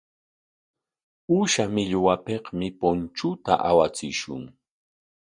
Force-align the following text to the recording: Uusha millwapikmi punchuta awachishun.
Uusha 1.35 1.63
millwapikmi 1.75 2.67
punchuta 2.79 3.53
awachishun. 3.69 4.43